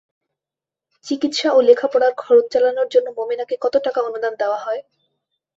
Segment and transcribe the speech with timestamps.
[1.05, 4.81] চিকিৎসা ও লেখাপড়ার খরচ চালানোর জন্য মোমেনাকে কত টাকা অনুদান দেওয়া হয়?